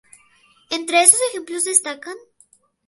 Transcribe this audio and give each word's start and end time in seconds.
Entre 0.71 1.03
estos 1.03 1.19
ejemplos 1.29 1.65
destacan. 1.65 2.17